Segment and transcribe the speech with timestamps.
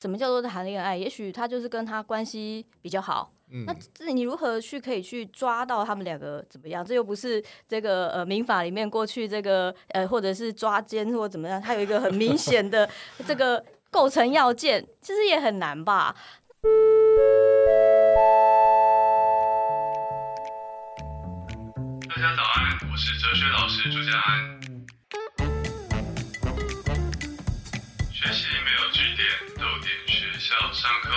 [0.00, 0.96] 什么叫做谈恋爱？
[0.96, 3.30] 也许他就是跟他关系比较好。
[3.52, 6.82] 嗯那这你如何去可以去抓到他们两个怎么样？
[6.82, 12.88] 这又不是这个呃民法里面过去这个呃或者是抓奸或怎么样，它有一个很明显的
[13.28, 16.16] 这个构成要件，其实也很难吧？
[22.08, 24.60] 大家早安，我是哲学老师朱家安。
[28.12, 28.79] 学习没有
[30.80, 31.14] 上课喽。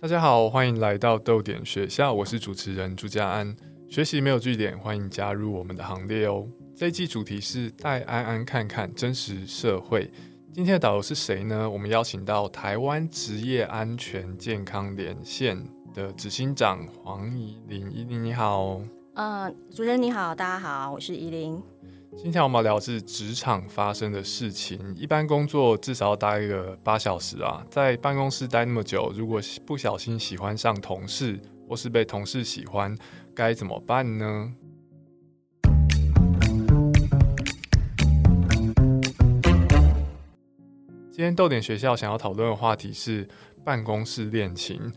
[0.00, 3.54] 大家好，欢迎来到豆点学校，我是主持人朱家安。
[3.88, 6.44] 学习没有据点，欢迎加入我们的行列哦。
[6.74, 10.10] 这一季主题是带安安看看真实社会。
[10.52, 11.70] 今天的导游是谁呢？
[11.70, 15.64] 我们邀请到台湾职业安全健康连线
[15.94, 18.80] 的执行长黄怡玲，怡玲你好。
[19.14, 21.62] 呃，主持人你好，大家好，我是依林。
[22.16, 24.76] 今天我们要聊的是职场发生的事情。
[24.96, 32.92] 一般工作至少要待一个八小时啊，在办公室待那么久，如果不小心喜欢上同事，或是被同事喜欢，
[33.32, 34.52] 该怎么办呢？
[41.12, 43.28] 今天豆点学校想要讨论的话题是
[43.64, 44.92] 办公室恋情。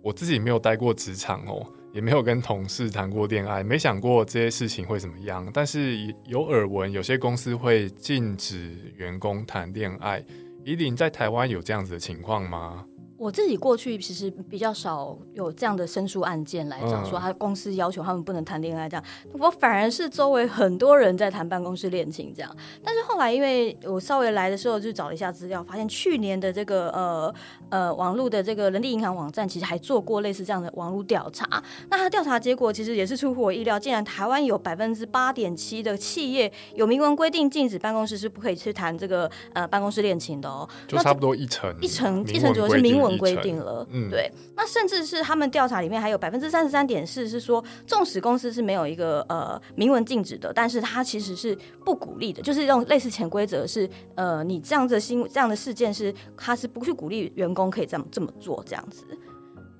[0.00, 5.48] 我自己没有待过职场哦，也没有跟同事谈过恋爱，没想过这些事情会怎么样。
[5.52, 10.24] 但是有耳闻，有些公司会禁止员工谈恋爱。
[10.64, 12.84] 怡琳在台湾有这样子的情况吗？
[13.18, 19.04] 我自己过去其实比较少有这样的申诉案件来讲，嗯说他公司要求他们不能谈恋爱这样。
[19.32, 22.56] 我反而是周围很多人在谈办公室恋情这样。
[22.82, 27.34] 但是后来因为我稍微来的时候就找了一下资料，发现去年的这个呃
[27.70, 31.44] 呃网络的这个人力银行网站其实还做过类似这样的网络调查。
[31.90, 40.68] 那他调查结果其实也是出乎我意料，竟然台湾有百分之八点七的企业有明文规定禁止办公室是不可以去谈这个呃办公室恋情的哦。
[40.86, 44.30] 就差不多一层，一层一层左右是明文规定了，嗯对。
[44.54, 59.04] 那甚至是他们调查里面还有百分之三十三点四是说，纵使公司是没有一个呃明文禁止的，但是它其实是不鼓励的，就是用类似潜规则是呃你这样子的新这样的事件是它是不去鼓励员工可以这样这么做这样子。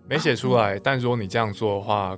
[0.09, 0.79] 没写出来。
[0.79, 2.17] 但如果你这样做的话，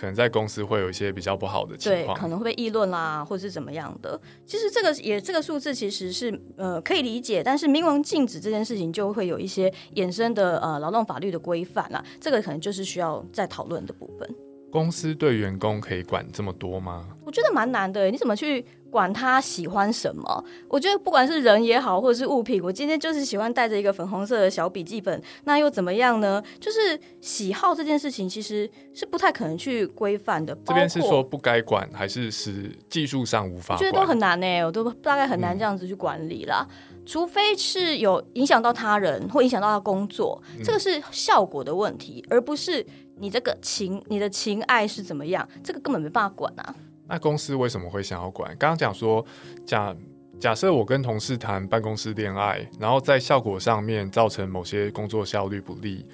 [0.00, 2.16] 可能在公司会有一些比较不好的情对，况。
[2.18, 4.18] 可能会被议论啦，或者是怎么样的。
[4.46, 14.34] 其实这个也这个数字其实是呃可以理解，但是明文禁止这件事情就会有一些衍生的呃劳动法律的规范啦，这个可能就是需要再讨论的部分。
[14.70, 17.08] 公司对员工可以管这么多吗？
[17.24, 20.44] 我觉得蛮难的，你怎么去管他喜欢什么？
[20.68, 26.42] 我觉得不管是人也好，或者是物品，我今天就是喜欢带着一个粉红色的小笔记本，那又怎么样呢？
[26.58, 30.56] 就是喜好这件事情，其实是不太可能去规范的。
[30.64, 33.78] 这边是说不该管，还是是技术上无法管？
[33.78, 36.66] 我觉得都很难呢、我都大概很难这样子去管理啦。
[37.06, 42.84] 除非是有影响到他人或影响到他工作，这个是效果的问题，而不是
[43.20, 46.74] 你这个情你的情爱是怎么样，这个根本没办法管啊。
[47.06, 48.48] 那公司为什么会想要管？
[48.56, 49.24] 刚刚讲说，
[49.66, 49.94] 假
[50.40, 56.06] 假设我跟同事谈办公室恋爱，然后在效果上面造成某些工作效率不利，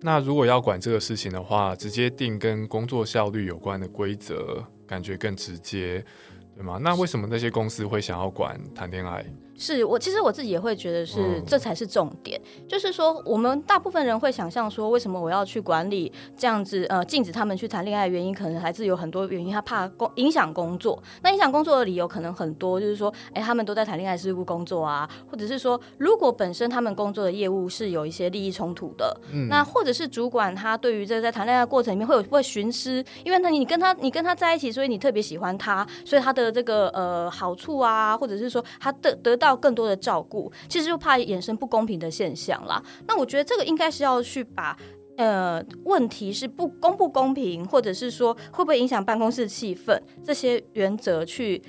[0.00, 6.04] 那如果要管这个事情的话，直接定跟工作效率有关的规则，感觉更直接，
[6.54, 6.78] 对吗？
[6.80, 9.24] 那为什么那些公司会想要管谈恋爱？
[9.62, 11.44] 是我其实我自己也会觉得是、嗯。
[11.46, 21.02] 这才是重点，就是说我们大部分人会想象说，为什么我要去管理这样子呃禁止他们去谈恋爱的原因，可能还是有很多原因，他怕工影响工作。
[21.22, 29.48] 那影响工作的理由可能很多，就是说，哎，他们都在谈恋爱事务工作啊，或者是说，如果本身他们工作的业务是有一些利益冲突的，嗯。
[29.48, 42.82] 那或者是主管他对于这个在谈恋爱的过程里面会有会徇私，因为那你跟他你跟他在一起，所以你特别喜欢他，所以他的这个呃好处啊，或者是说他得得到更多的照顾，其实就怕衍生不公平的现象啦。
[43.06, 44.76] 那我觉得这个应该是要去把。
[45.18, 51.62] 呃，问题是不公不公平，或者是说会不会影响办公室气氛，这些原则去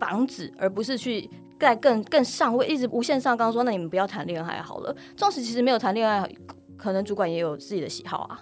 [0.00, 1.30] 防止，而不是去
[1.60, 4.94] 在更更上位，一直无限上纲说，那你们不要谈恋爱好了。
[5.16, 6.28] 纵使其实没有谈恋爱，
[6.76, 8.40] 可能主管也有自己的喜好啊。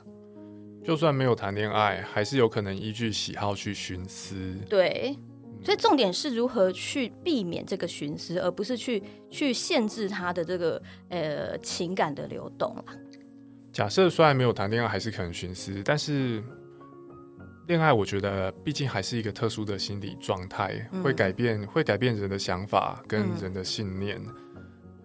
[0.82, 4.56] 就算没有谈恋爱，还是有可能依据喜好去徇私。
[4.70, 5.14] 对，
[5.66, 12.84] 所以重点是如何去避免这个徇私，而不是去去限制他的这个呃情感的流动啦。
[13.72, 16.40] 假设虽然没有谈恋爱，还是可能徇私，但是
[17.66, 24.24] 恋爱，我觉得毕竟还是一个特殊的心理状态，嗯会改变会改变人的想法跟嗯人的信念。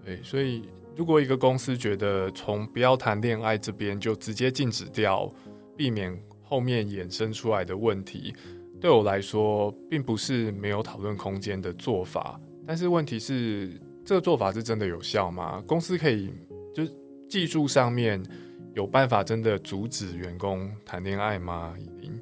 [0.05, 5.27] 对，所以如果一个公司觉得从不要谈恋爱这边就直接禁止掉，
[5.75, 8.35] 避免后面衍生出来的问题，
[8.81, 12.41] 对我来说并不是没有讨论空间的做法。
[12.65, 13.69] 但是问题是，
[14.03, 15.63] 这个做法是真的有效吗？
[15.67, 16.33] 公司可以
[16.73, 16.91] 就是
[17.29, 18.21] 技术上面
[18.73, 21.75] 有办法真的阻止员工谈恋爱吗？
[21.79, 22.19] 已经。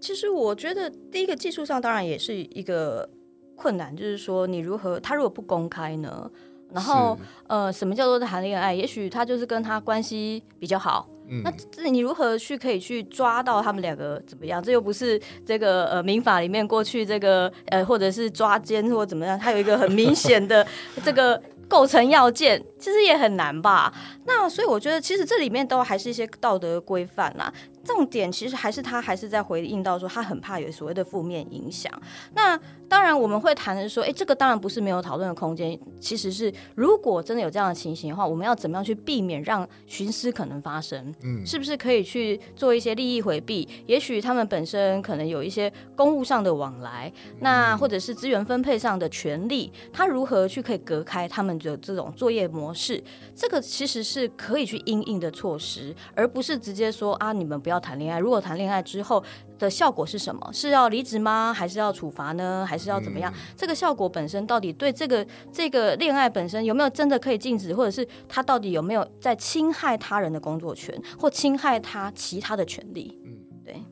[0.00, 3.08] 其实我觉得，第一个技术上当然也是一个
[3.56, 6.30] 困难，就是说你如何他如果不公开呢？
[6.70, 7.18] 然后
[7.48, 8.72] 呃，什么叫做谈恋爱？
[8.72, 11.08] 也许他就是跟他关系比较好，
[11.44, 14.62] 那这你如何去可以去抓到他们两个怎么样？
[14.62, 20.66] 这又不是这个呃民法里面过去这个呃或者是抓奸或怎么样，它有一个很明显的
[21.04, 23.92] 这个构成要件，其实也很难吧？
[24.24, 27.52] 那所以我觉得，其实这里面都还是一些道德规范啦。
[27.88, 31.90] 重点其实还是他还是在回应到说，他很怕有所谓的负面影响。
[32.34, 32.54] 那
[32.86, 35.78] 当然我们会谈的说，哎，这个当然不是没有讨论的空间。
[35.98, 41.14] 其实是如果真的有这样的情形的话，我们要怎么样去避免让徇私可能发生？
[41.22, 43.66] 嗯，是不是可以去做一些利益回避？
[43.86, 53.02] 也许他们本身可能有一些公务上的往来，那或者是资源分配上的权利，他如何去可以隔开他们的这种作业模式？
[53.34, 57.77] 这个其实是可以去应应的措施，而不是直接说啊，你们不要。
[57.78, 59.22] 谈恋爱，如果谈恋爱之后
[59.58, 60.50] 的效果是什么？
[60.52, 61.52] 是要离职吗？
[61.52, 62.64] 还是要处罚呢？
[62.68, 63.32] 还是要怎么样？
[63.56, 73.18] 这个效果本身到底对这个这个恋爱本身有没有真的可以禁止，或者是他到底有没有在侵害他人的工作权，或侵害他其他的权利？
[73.24, 73.82] 嗯，对。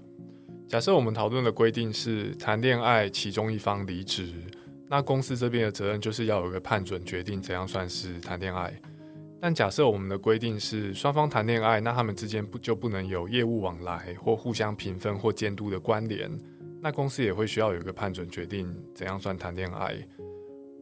[0.68, 4.32] 假设我们讨论的规定是谈恋爱，其中一方离职，
[4.88, 8.72] 那公司这边的责任就是要有一个判准决定怎样算是谈恋爱。
[9.46, 16.28] 但假设我们的规定是双方谈恋爱，那他们之间不就不能有业务往来或互相评分或监督的关联？
[16.82, 19.94] 那公司也会需要有一个判准决定怎样算谈恋爱，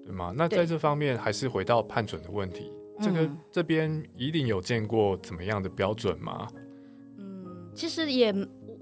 [0.03, 0.33] 对吗？
[0.35, 2.73] 那在这方面还是回到判准的问题，
[3.03, 6.49] 这个这边一定有见过怎么样的标准吗？
[7.19, 8.35] 嗯，其实也。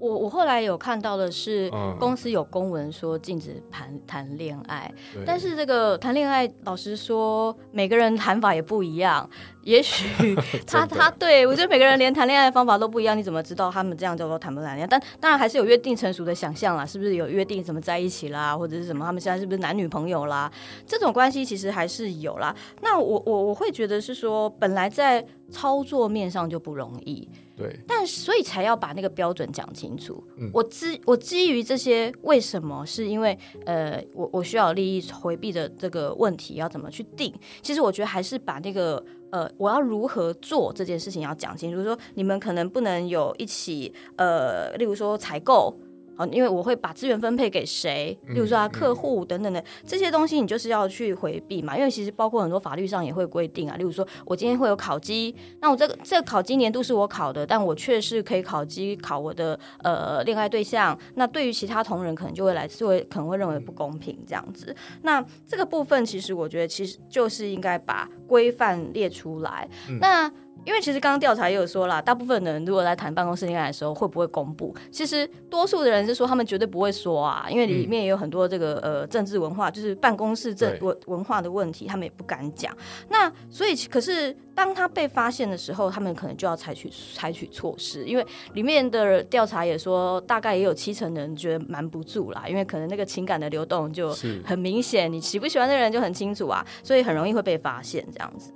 [0.03, 4.91] 我我后来有看到的是，公司有公文说禁止谈谈恋爱，
[5.25, 9.29] 但是这个谈恋爱，老实说，每个人谈法也不一样。
[9.61, 10.35] 也许
[10.67, 14.87] 他他对我觉得每个人连谈恋爱的方法都不一样，你怎么知道他们这样叫做谈不谈恋爱？
[14.87, 19.05] 但当然还是有约定成熟的想象啦，是不是有约定怎么在一起啦，或者是什么？
[19.05, 20.51] 他们现在是不是男女朋友啦？
[20.85, 22.53] 这种关系其实还是有啦。
[22.81, 27.27] 那我我我会觉得是说，本来在操作面上就不容易。
[27.55, 30.23] 对，但所以才要把那个标准讲清楚。
[30.51, 32.83] 我基我基于这些，为什么？
[32.85, 37.33] 是因为呃，我我需要利益回避的这个问题要怎么去定？
[37.61, 41.83] 其实我觉得还是把那个呃，我要如何做这件事情要讲清楚。
[41.83, 45.75] 说你们可能不能有一起呃，例如说采购。
[46.15, 51.77] 好，因为我会把资源分配给谁，例如说啊客户等等的这些东西，你就是要去回避嘛。
[51.77, 60.97] 因为其实包括很多法律上也会规定啊，例如说我今天会有考绩，那我这个这个考绩年度是我考的，但我确实可以考绩考我的呃恋爱对象。
[61.15, 64.75] 那对于其他同仁可能就会来就会可能会认为不公平这样子。
[65.01, 69.67] 那这个部分其实我觉得其实就是应该把规范列出来。
[69.99, 70.31] 那
[70.65, 74.73] 因为其实刚刚调查也有说啦，大部分人如果在谈办公室恋爱的时候，会不会公布？
[74.91, 82.75] 其实多数的人是说他们绝对不会说啊，因为里面也有很多这个呃政治文化，就是办公室政文文化的问题，他们也不敢讲。
[83.09, 88.05] 那所以，可是当他被发现的时候，他们可能就要采取采取措施。
[88.05, 98.51] 因为里面的调查也说，大概也有七成的人觉得瞒不住啦，因为可能那个情感的流动就很明显，你喜不喜欢的人就很清楚啊，所以很容易会被发现这样子。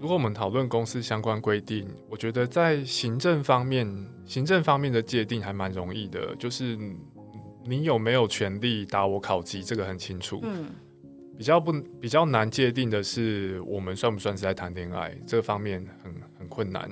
[0.00, 3.86] 如果我们讨论公司相关规定，我觉得在行政方面，
[4.24, 6.78] 行政方面的界定还蛮容易的，就是
[7.66, 10.40] 你有没有权利打我考级，这个很清楚。
[10.42, 10.70] 嗯，
[11.36, 16.90] 比较不比较难界定的是，我们算不算是在谈恋爱，这方面很很困难。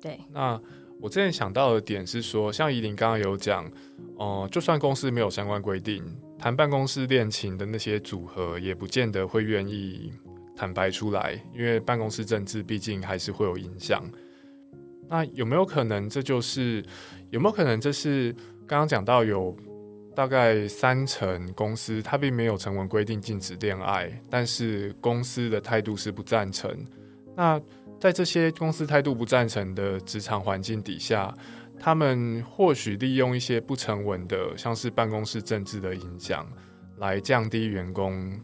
[0.00, 0.60] 对，那
[1.00, 3.70] 我之前想到的点是说，像怡琳刚刚有讲，
[4.16, 6.04] 哦，就算公司没有相关规定，
[6.36, 10.12] 谈办公室恋情的那些组合，也不见得会愿意。
[10.60, 14.04] 坦白出来，因为办公室政治毕竟还是会有影响。
[15.08, 16.84] 那有没有可能这就是
[17.30, 18.30] 有没有可能这是
[18.66, 19.56] 刚刚讲到有
[20.14, 26.70] 大概三成公司它并没有成文规定禁止恋爱，但是公司的态度是不赞成。
[27.34, 27.58] 那
[27.98, 31.34] 在这些公司态度不赞成的职场环境底下，
[31.78, 36.46] 他们或许利用一些不成文的，像是办公室政治的影响，
[36.98, 38.38] 来降低员工。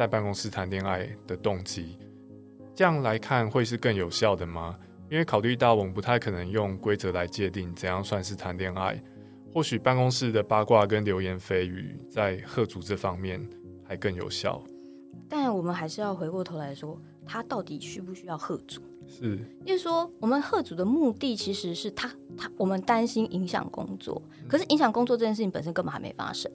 [0.00, 1.98] 在办公室谈恋爱的动机，
[2.74, 4.74] 这样来看会是更有效的吗？
[5.10, 8.98] 因为考虑到我们不太可能用规则来界定怎样算是谈恋爱，
[9.52, 13.46] 或许办公室的八卦跟流言蜚语在贺主这方面
[13.84, 14.64] 还更有效。
[15.28, 18.80] 但我们还是要回过头来说，他到底需不需要贺主？
[19.06, 26.50] 是就是说，我们贺主的目的其实是他他我们担心影响工作，可是影响工作这件事情本身根本还没发生，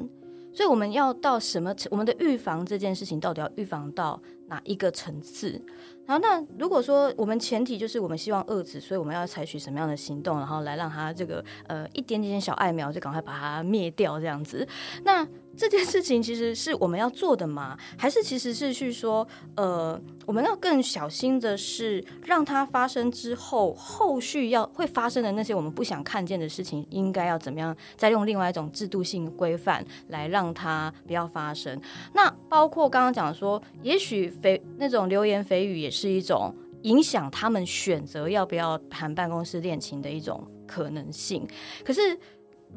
[0.55, 1.75] 所以我们要到什么？
[1.91, 5.61] 我们的预防这件事情到底要预防到哪一个层次？
[6.05, 14.67] 然后，那如果说我们前提就是我们希望遏制，所以我们要采取什么样的行动，然后来让它这个呃一点点小爱苗就赶快把它灭掉这样子？
[15.03, 17.75] 那这件事情其实是我们要做的吗？
[17.97, 31.81] 还是其实是去说呃我们要更小心的是让它发生之后，后续要会发生的那些我们不想看见的事情，应该要怎么样再用另外一种制度性规范来让它不要发生？
[32.13, 41.47] 那包括刚刚讲说，也许蜚那种流言蜚语也是一种影响他们选择要不要谈办公室恋情的一种可能性。
[41.83, 42.17] 可是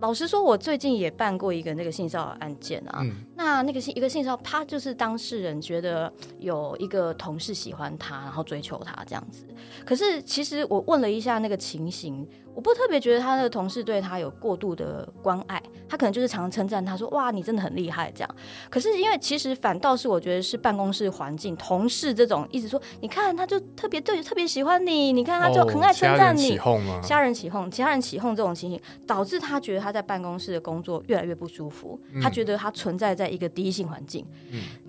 [0.01, 3.01] 老实说，我最近也办过一个那个性骚扰案件啊。
[3.03, 9.45] 嗯那那个性一个性骚扰，他就是当事人觉得有一个同事喜欢他，然后追求他这样子。
[9.85, 18.35] 可是其实我问了一下那个情形，我不特别觉得他的同事对他有过度的关爱，他可能就是常常称赞他说：“哇，你真的很厉害。”这样。
[18.69, 26.49] 可是因为其实反倒是我觉得是办公室环境、同事这种一直说，你看他就特别对特别喜欢你，你看他就很爱称赞你。
[26.49, 27.01] 起哄吗？
[27.01, 31.97] 家人起哄，其他人起哄这种情形，导致他觉得他在办公室的工作越来越不舒服。
[32.21, 34.27] 他觉得他存在在一个敌意性环境。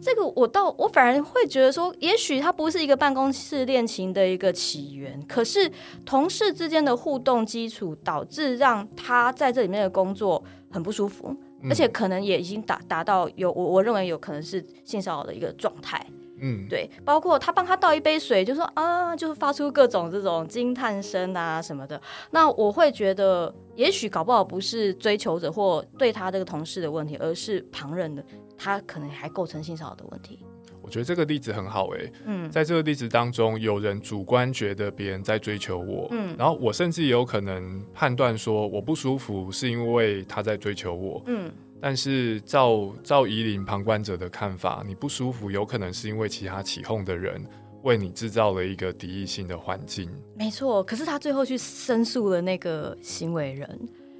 [0.01, 5.71] 这个我倒我反而会觉得说，也许他不是一个办公室恋情的一个起源，可是
[6.03, 11.35] 同事之间的互动基础，导致让他在这里面的工作很不舒服。
[11.67, 16.01] 而且可能也已经达达到有我我认为有可能是性骚扰的一个状态，
[16.39, 22.01] 嗯，对，包括他帮他倒一杯水，就说啊，就是发出各种这种惊叹声啊什么的。
[22.31, 28.23] 那我会觉得，也许搞不好不是追求者或对他这个同事的问题，而是旁人的，
[28.57, 30.45] 他可能还构成性骚扰的问题。
[30.89, 47.39] 我觉得这个例子很好诶、嗯在这个例子当中，有人主观觉得别人在追求我，嗯然后我甚至也有可能判断说我不舒服是因为他在追求我，嗯，但是照照夷陵旁观者的看法，你不舒服有可能是因为其他起哄的人
[47.83, 50.09] 为你制造了一个敌意性的环境。
[50.35, 50.83] 没错。
[50.83, 53.79] 可是他最后去申诉了那个行为人，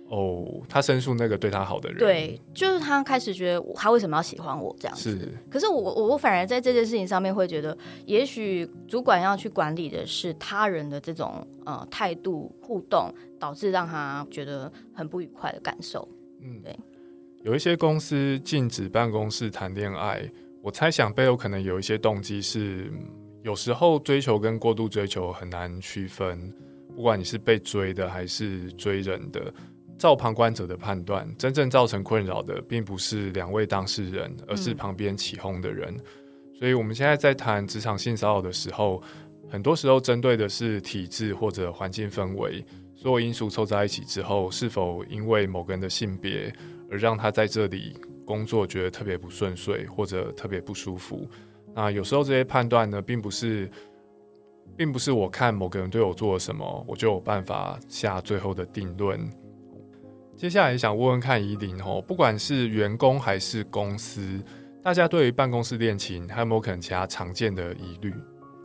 [0.09, 5.11] 哦，他申诉那个对他好的人，，对，就是他开始觉得他为什么要喜欢我这样子。
[5.11, 16.07] 是可是我我我反而在这件事情上面会觉得，也许主管要去管理的是他人的这种呃态度互动，导致让他觉得很不愉快的感受。
[16.41, 16.75] 嗯对，
[17.43, 20.27] 有一些公司禁止办公室谈恋爱，
[20.63, 23.05] 我猜想背后可能有一些动机是，嗯
[23.43, 26.51] 有时候追求跟过度追求很难区分，
[26.95, 29.53] 不管你是被追的还是追人的。
[29.99, 35.95] 照旁观者的判断，真正造成困扰的并不是两位当事人，而是嗯旁边起哄的人。
[36.57, 39.01] 所以，我们现在在谈职场性骚扰的时候，
[39.49, 42.65] 很多时候针对的是体制或者环境氛围，
[42.95, 46.53] 所有因素凑在一起之后，是否因为某个人的性别
[46.89, 51.27] 而让他在这里工作觉得特别不顺遂或者特别不舒服？
[51.73, 53.69] 那有时候这些判断呢，并不是，
[54.75, 59.19] 并不是我看某个人对我做了什么，我就有办法下最后的定论。
[60.39, 64.41] 接下来想问问看怡林哦，不管是员工还是公司，
[64.81, 68.13] 大家对于办公室恋情还有没有可能其他常见的疑虑？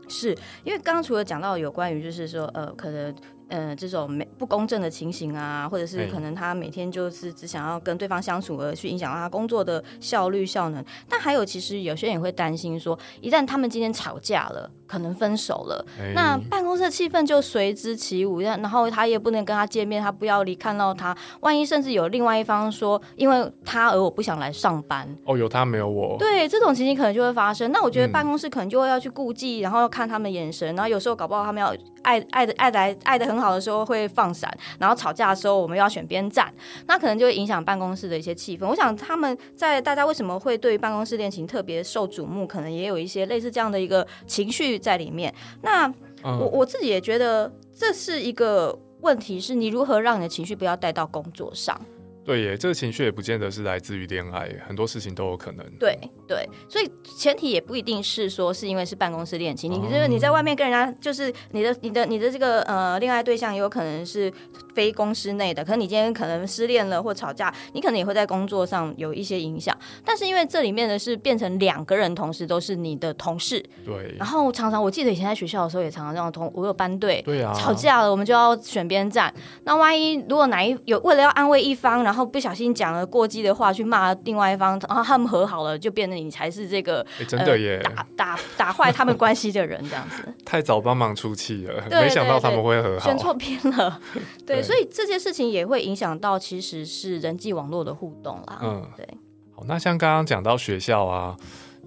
[0.09, 0.29] 是
[0.63, 3.13] 因为刚刚除了讲到有关于就是说呃可能
[3.49, 27.71] 呃这种没不公正的情形啊，或者是哎可能他每天就是只想要跟对方相处而去影响到他工作的效率效能，但还有其实有些人也会担心说，一旦他们今天吵架了，可能分手了，哎那办公室的气氛就随之起舞，然后他也不能跟他见面，他不要离看到他，万一甚至有另外一方说因为他而我不想来上班，哦，有他没有我，对，这种情形可能就会发生。
[27.71, 28.15] 那我觉得嗯。
[28.15, 31.75] 办公室可能就会要去顾忌，然后要看他们眼神，然后有时候搞不好他们要
[32.05, 36.53] 爱爱的爱来爱的很好的时候会放闪，然后吵架的时候我们又要选边站，
[36.87, 38.67] 那可能就会影响办公室的一些气氛。
[38.67, 45.35] 我想他们在大家为什么会对于办公室恋情特别受瞩目，可能也有一些类似这样的一个情绪在里面。
[45.63, 45.87] 那
[46.23, 51.79] 嗯我我自己也觉得这是一个问题，是你如何让你的情绪不要带到工作上。
[52.25, 55.65] 对耶，这个情绪也不见得是来自于恋爱，很多事情都有可能。
[55.79, 64.33] 对对，所以前提也不一定是说是因为是办公室恋情，你哦就是你在外面跟人家，就是你的你的你的这个呃恋爱对象，也有可能是
[64.75, 69.77] 非公司内的，可能你今天可能失恋了或吵架，你可能也会在工作上有一些影响。
[70.05, 77.21] 但是因为这里面的是变成两个人同时都是你的同事，对然后常常我记得以前在学校的时候也常常这样同我有班队。
[77.23, 79.33] 对啊，吵架了，我们就要选边站。
[79.65, 90.23] 那万一如果哪一有为了要安慰一方，然后不小心讲了过激的话去骂另外一方，然后他们和好了，就变得你才是这个哎真的耶，打打打坏他们关系的人，这样子。
[90.45, 93.17] 太早帮忙出气了，对没想到他们会和好选。
[93.17, 93.99] 错边了，
[94.45, 98.59] 对，对所以这些事情也会影响到其实是人际网络的互动啦。
[98.63, 99.09] 嗯对，
[99.53, 101.35] 好，那像刚刚讲到学校啊，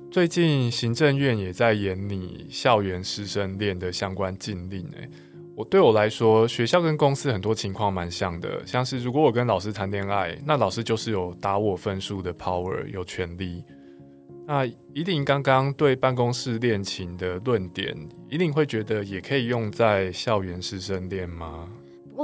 [0.09, 5.09] 最近行政院也在研拟校园师生恋的相关禁令、欸。
[5.57, 13.63] 我对我来说，学校跟公司很多情况蛮像的，像是如果我跟老师谈恋爱，那老师就是有打我分数的 power，有权利。
[14.45, 17.97] 那一定刚刚对办公室恋情的论点，
[18.29, 21.67] 一定会觉得也可以用在校园师生恋吗？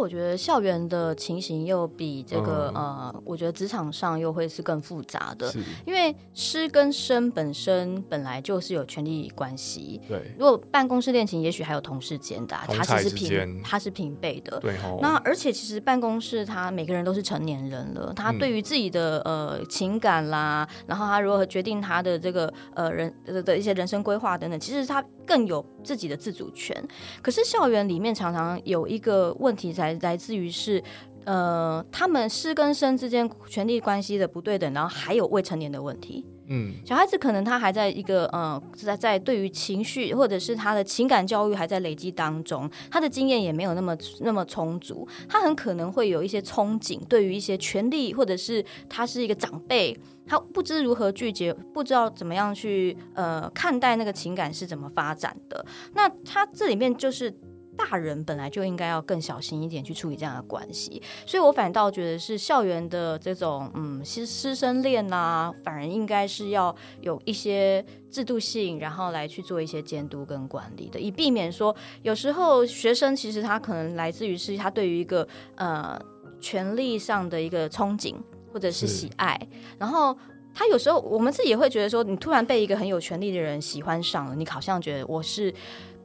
[0.03, 5.49] 我觉得校园的情形又比这个、嗯呃，我觉得职场上又会是更复杂的，
[5.85, 10.01] 因为师跟生本身本来就是有权利关系。
[10.05, 14.59] 对，如果办公室恋情，也许还有同事间的、啊，同才它其实平他是平辈的。
[14.59, 14.99] 对吼。
[15.01, 26.75] 那而且其实办公室他每个人都是成年人了，他嗯对于自己的、呃情感啦，然后他如何决定他的这个呃人的的一些人生规划等等，其实他更有自己的自主权。
[27.21, 30.83] 可是校园里面常常有一个问题来来自于是。
[31.25, 36.25] 呃，他们师跟生之间权力关系的不对等，然后还有未成年的问题。
[36.47, 55.65] 嗯，小孩子可能他还在一个呃，在在对于情绪或者是他的情感教育还在累积当中，他的经验也没有那么那么充足，他很可能会有一些憧憬，对于一些权利或者是他是一个长辈，他不知如何拒绝，不知道怎么样去呃看待那个情感是怎么发展的。
[55.93, 57.33] 那他这里面就是。
[57.75, 75.99] 大人本来就应该要更小心一点去处理这样的关系，所以我反倒觉得是校园的这种嗯师师生恋呐、反而应该是要有一些制度性，然后来去做一些监督跟管理的，以避免说有时候学生其实他可能来自于是他对于一个呃
[76.39, 78.13] 权力上的一个憧憬
[78.53, 79.39] 或者是是喜爱，
[79.79, 80.15] 然后。
[80.55, 85.51] 他有时候我们自己也会觉得说，你突然被一个很有权力的人喜欢上了，你好像觉得我是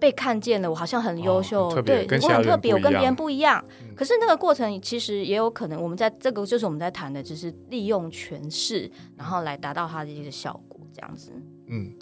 [0.00, 3.62] 被看见了，我好像很优秀，对我很特别，我跟别人不一样。
[3.94, 11.30] 可是那个过程其实也有可能，我们在这个就是我们在谈的，只是利用权势，然后来达到他的一个效果，这样子。
[11.66, 11.92] 嗯，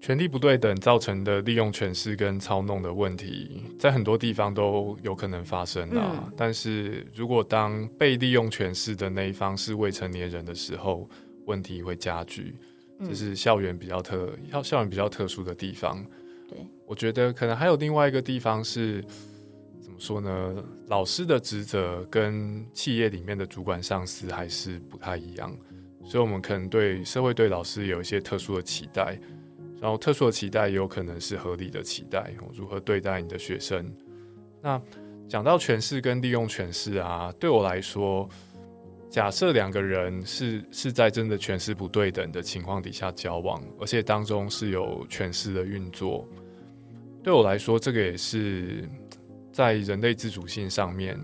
[0.00, 6.22] 权力不对等造成的利用权势跟操弄的问题，在很多地方都有可能发生啊。
[6.24, 11.08] 嗯但是如果当被利用权势的那一方是未成年人的时候，
[11.46, 12.54] 问题会加剧。
[12.98, 16.02] 嗯这是校园比较特校校园比较特殊的地方。
[16.48, 19.02] 对，我觉得可能还有另外一个地方是
[19.82, 20.64] 怎么说呢？
[20.86, 25.54] 老师的职责跟企业里面的主管上司还是不太一样，
[26.04, 29.18] 所以我们可能对社会对老师有一些特殊的期待，
[29.80, 33.92] 然后特殊的期待也有可能是合理的期待，如何对待你的学生。
[34.62, 34.80] 那
[35.28, 38.28] 讲到权势跟利用权势啊，对我来说，
[39.10, 46.26] 假设两个人是是在真的权势不对等的情况底下交往，而且当中是有权势的运作，
[47.22, 48.88] 对我来说，这个也是
[49.52, 51.20] 在人类自主性上面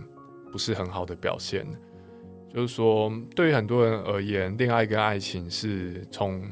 [0.51, 1.67] 不是很好的表现。
[2.53, 6.43] 就是说，对于很多人而言，恋爱跟爱情是从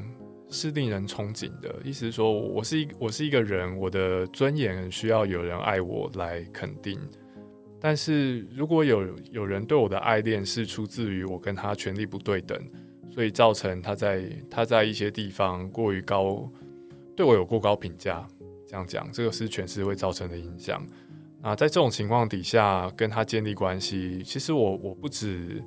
[0.51, 1.73] 是令人憧憬的。
[1.83, 6.99] 意思是说，我是一我是一个人，我的尊严需要有人爱我来肯定。
[7.79, 12.55] 但是如果有有人对我的爱恋是出自于我跟他权力不对等，
[13.09, 16.47] 所以造成他在他在一些地方过于高，
[17.15, 18.27] 对我有过高评价，
[18.67, 20.85] 这样讲，这个是权势会造成的影响。
[21.41, 25.59] 啊，在这种情况底下跟他建立关系，其实我我不止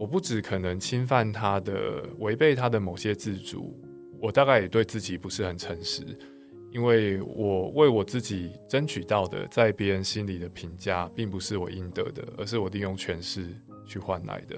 [0.00, 3.78] 我不止可能侵犯他的违背他的某些自主，
[4.18, 6.02] 我大概也对自己不是很诚实。
[6.72, 13.46] 因为我为我自己争取到的，在别人心里的评价，并不是我应得的，而是我利用权势
[13.84, 14.56] 去换来的。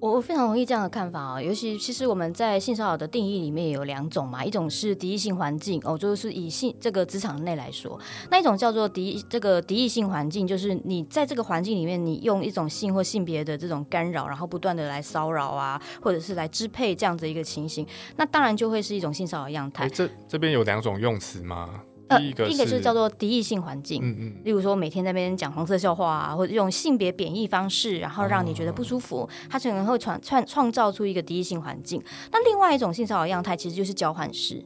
[0.00, 17.86] 我我非常同意这样的看法啊，尤其其实我们在性骚扰的定义里面也有两种嘛，一种是敌意性环境哦，就是以性这个职场内来说，那一种叫做敌这个敌意性环境，就是你在这个环境里面，你用一种性或性别的这种干扰，然后不断的来骚扰啊，或者是来支配这样子一个情形，
[18.16, 19.86] 那当然就会是一种性骚扰样、态。
[19.90, 21.82] 这这边有两种用词吗？
[22.10, 32.02] 呃，第一个一个是叫做敌意性环境，嗯嗯，例如说每天在那边讲黄色笑话啊，或者用性别贬义方式，然后让你觉得不舒服，它可能会创创创造出一个敌意性环境。
[32.32, 34.64] 那另外一种性骚扰样态其实就是交换式。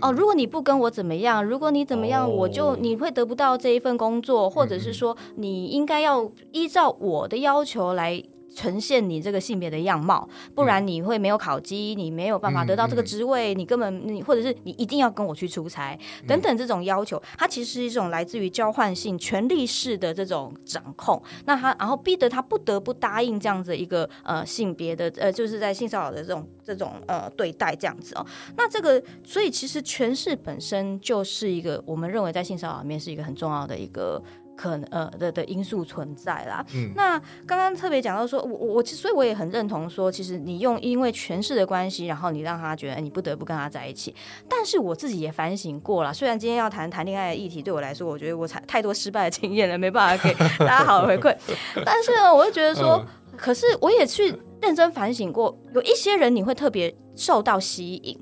[0.00, 8.22] 哦，如果你不跟我怎么样，如果你怎么样，哦我就你会得不到这一份工作，或者是说你应该要依照我的要求来。
[8.54, 21.20] 呈现你这个性别的样貌，不然你会没有考绩，你没有办法得到这个职位，你根本你或者是你一定要跟我去出差等等这种要求，它其实是一种来自于交换性、权力式的这种掌控。
[21.46, 28.26] 那他然后逼得他不得不答应这样子一个呃性别的呃，就是在性骚扰的这种这种呃对待这样子哦。
[28.56, 34.22] 那这个所以其实权势本身就是一个我们认为在性骚扰里面是一个很重要的一个。
[34.62, 36.64] 可能呃的的因素存在啦。
[36.72, 44.14] 嗯那刚刚特别讲到说，我我我其实所以我也很认同说，其实你用因为权势的关系，然后你让他觉得哎你不得不跟他在一起。
[44.48, 51.36] 但是我自己也反省过了，虽然今天要谈谈恋爱的议题，对我来说，我觉得我太太多失败的经验了，没办法给大家好的回馈。
[51.84, 53.04] 但是呢，我就觉得说，
[53.36, 58.16] 可是我也去认真反省过，有一些人你会特别受到吸引，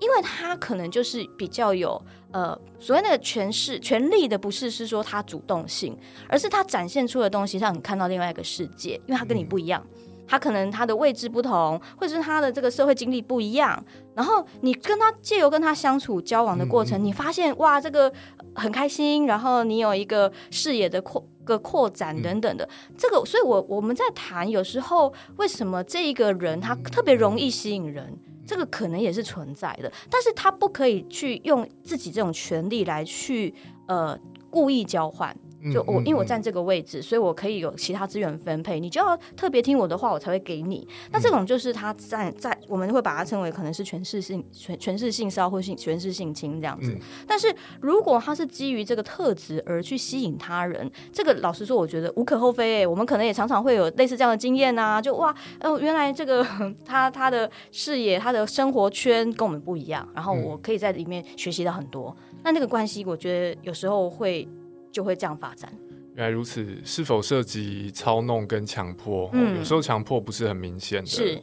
[0.00, 2.00] 因为他可能就是比较有
[2.32, 5.96] 呃所谓那个权势权力的，不是是说他主动性，
[6.28, 9.86] 而是他展现出的东西让你看到另外一个世界，因为他跟你不一样。
[10.26, 13.84] 他可能他的位置不同，或者是他的这个社会经历不一样，
[14.14, 18.12] 然后你跟他借由跟他相处交往的过程，你发现哇，这个
[18.54, 28.16] 很开心，然后你有一个视野的扩个扩展等等的，这个，所以我我们在谈有时候为什么这一个人他特别容易吸引人，
[28.50, 33.54] 这个可能也是存在的，但是他不可以去用自己这种权利来去
[33.86, 34.18] 呃
[34.50, 35.32] 故意交换。
[35.72, 40.86] 就我，因为我站这个位置，所以我可以有其他资源分配，你就要特别听我的话，我才会给你。
[41.12, 46.96] 那这种就是他占在，我们会把它称为可能是权势性、权权势性骚或性权势性侵这样子。
[47.26, 52.86] 但是如果他是基于这个特质而去吸引他人，这个老实说，我觉得无可厚非、欸。
[52.86, 56.46] 我们可能也常常会有类似这样的经验啊，就哇，哦，原来这个
[56.84, 62.16] 他他的视野、他的生活圈跟我们不一样，然后我可以在里面学习到很多。
[62.42, 64.48] 那那个关系，我觉得有时候会。
[64.92, 65.72] 就会这样发展。
[66.14, 69.30] 原来如此，是否涉及操弄跟强迫？
[69.32, 71.06] 嗯有时候强迫不是很明显的。
[71.06, 71.40] 是，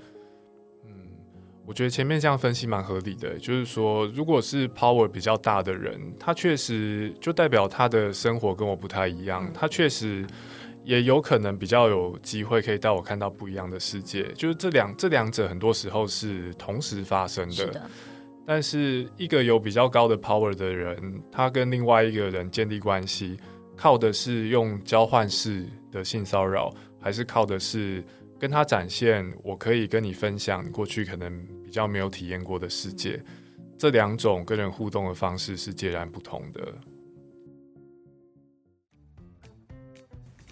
[1.65, 10.25] 我觉得前面这样分析蛮合理的，就是说，如果是 power 比较大的人，他确实就代表他的生活跟我不太一样，他确实
[10.83, 14.31] 也有可能比较有机会可以带我看到不一样的世界。
[14.33, 17.53] 就是这两这两者很多时候是同时发生的。
[17.53, 17.89] 是的，
[18.49, 23.37] 但是一个有比较高的 power 的人，他跟另外一个人建立关系，
[23.75, 28.01] 靠的是用交换式的性骚扰，还是靠的是
[28.39, 33.21] 跟他展现我可以跟你分享过去可能比较没有体验过的世界？
[33.77, 36.73] 这两种跟人互动的方式是截然不同的。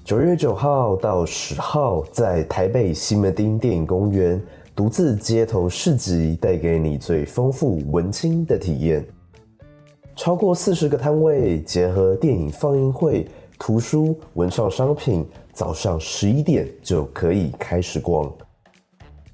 [0.03, 4.39] 九月九号到十号，在台北西门町电影公园
[4.75, 9.05] 独自街头市集，带给你最丰富文青的体验。
[10.17, 13.25] 超过四十个摊位，结合电影放映会、
[13.57, 18.29] 图书、文创商品，早上十一点就可以开始逛。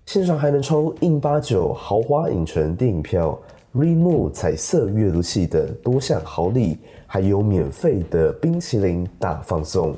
[0.06, 3.36] 线上还能抽印八九豪华影城电影票、
[3.74, 6.78] Remo 彩色阅读器等多项好礼，
[7.08, 9.98] 还有免费的冰淇淋大放送。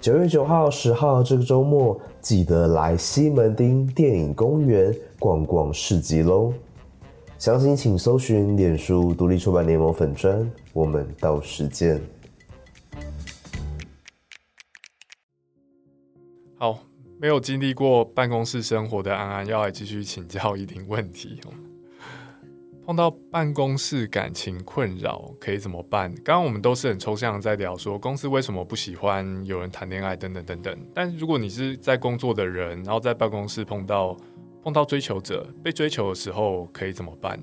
[0.00, 6.54] 九月九号、十号这个周末，记得来西门町电影公园逛逛市集喽！
[7.36, 12.00] 详情请搜寻脸书独立出版联盟粉专，我们到时见。
[16.56, 16.78] 好，
[17.20, 21.52] 没有经历过办公室生活的安安，要来继续请教一点问题哦。
[22.84, 26.14] 碰到办公室感情困扰可以怎么办？
[26.16, 30.78] 刚刚我们都是很抽象在聊说公司为什么不喜欢有人谈恋爱等等等等。
[30.92, 34.14] 但如果你是在工作的人，然后在办公室碰到
[34.62, 37.40] 碰到追求者被追求的时候，可以怎么办？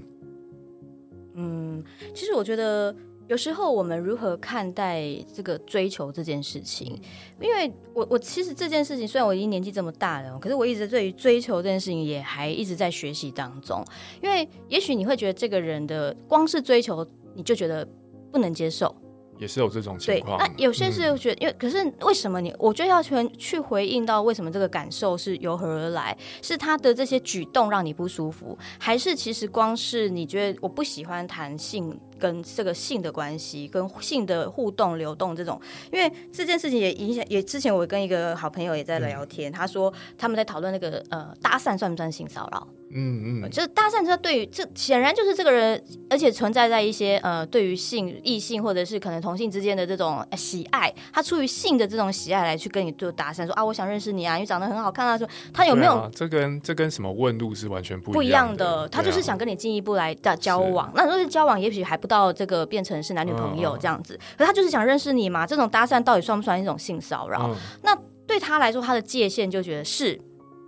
[1.33, 2.95] 嗯，其实我觉得
[3.31, 5.01] 有时候我们如何看待
[5.33, 7.01] 这个追求这件事情，
[7.39, 13.81] 因为我我其实这件事情虽然我已经年纪这么大了，可是我一直对于追求这件事情也还一直在学习当中。
[14.21, 17.87] 因为也许你会觉得这个人的光是追求你就觉得
[18.33, 18.93] 不能接受，
[19.41, 20.37] 也是有这种情，况。
[20.37, 22.53] 那有些是嗯觉得，因为可是为什么你？
[22.59, 26.15] 我觉得要全去回应到为什么这个感受是由何而来？
[26.43, 35.59] 是他的这些举动让你不舒服，还是其实光是你觉得我不喜欢谈性跟这个性的关系、跟性的互动、流动这种，
[35.91, 42.67] 因为这件事情也影响，也之前我跟一个好朋友也在聊天，他说他们在讨论那个呃搭讪算不算性骚扰？
[42.93, 56.09] 嗯嗯，就是搭讪，这对于这显然就是这个人，而且存在在一些呃，对于性异性或者是可能同性之间的这种喜爱，他出于性的这种喜爱来去跟你做搭讪，说啊，我想认识你啊，因为长得很好看啊，说他有没有？
[56.13, 60.91] 这跟这跟什么问路是完全不不一样的，他就是想跟你进一步来的交往。
[60.95, 65.45] 那如果是交往，也许还不到这个变成是男女朋友这样子，可他就是想认识你嘛。
[65.47, 67.55] 这种搭讪到底算不算一种性骚扰？
[67.83, 70.19] 那对他来说，他的界限就觉得是。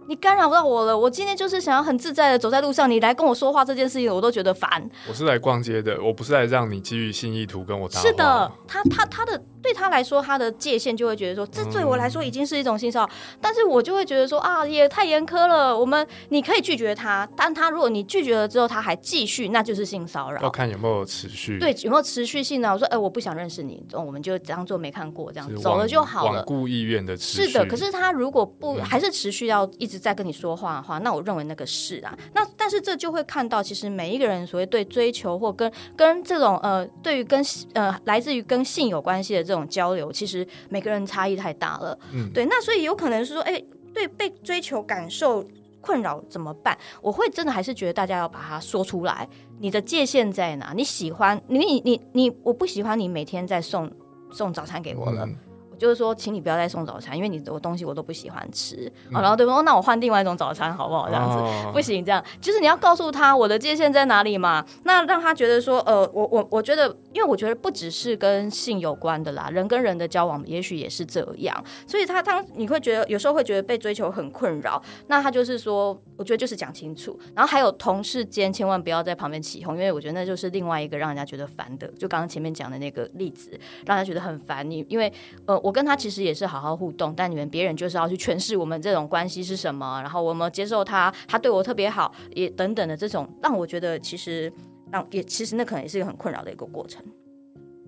[0.07, 4.89] 你干扰不到我了，我今天就是想要很自在的走在路上，你来跟我说话这件事情，我都觉得烦。
[5.07, 9.41] 我是来逛街的，我不是来让你基于性意图跟我搭是的，他他他的。
[9.63, 13.10] 对他来说，他的界限就会觉得说，这对我来说已经是一种性骚扰。
[13.39, 15.76] 但是我就会觉得说，啊，也太严苛了。
[15.78, 20.41] 我们你可以拒绝他，但他如果你拒绝了之后，他还继续，那就是性骚扰。
[20.41, 21.58] 要看有没有持续。
[21.58, 22.73] 对，有没有持续性呢？
[22.73, 26.41] 我说，哎，我不想认识你，我们就当做没看过，这样走了就好了。
[26.41, 27.47] 罔顾意愿的持续。
[27.47, 32.17] 是的，可是他如果不还是持续要一直在跟你说话的话，那我认为那个是啊。
[32.34, 37.41] 那但是这就会看到，其实每一个人所谓对追求或跟跟这种呃，对于跟
[37.73, 40.45] 呃来自于跟性有关系的这种交流，其实。
[40.69, 43.63] 每个人差异太大了，嗯，对，那所以有可能是说，哎，
[43.93, 45.45] 对，被追求感受
[45.81, 46.75] 困扰怎么办？
[47.01, 49.27] 我会真的还是觉得大家要把它说出来，
[49.59, 50.73] 你的界限在哪？
[50.75, 53.91] 你喜欢你你你你，我不喜欢你每天在送
[54.31, 55.27] 送早餐给我了。
[55.75, 58.89] 就是说，请你不要再送早餐，因为你的东西我都不喜欢吃。
[59.09, 64.65] 然后对方说：“那我换另外一种早餐好不好？”这样子不行，这样就是你要告诉他我的界限在哪里嘛。
[64.83, 71.63] 那让他觉得说：“呃，我我我觉得，因为我觉得不只是跟性有关的啦，人跟人的交往也许也是这样。
[71.86, 77.19] 所以他当你会觉得有时候会觉得被追求很困扰，那他就是说，我觉得就是讲清楚。
[77.36, 81.88] 然后还有同事间千万不要在旁边起哄，因为我觉得那就是另外一个让人家觉得烦的。
[81.99, 83.52] 就刚刚前面讲的那个例子，
[83.86, 85.12] 让他觉得很烦你，因为
[85.45, 85.73] 呃我。
[85.73, 94.54] 跟他其实也是好好互动，但你们别人就是要去诠释我们这种关系是什么，然后我们接受他，他对我特别好，也等等的这种，让我觉得其实
[94.93, 97.03] 让也其实那可能也是一个很困扰的一个过程。